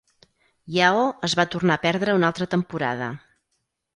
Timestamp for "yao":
0.77-1.03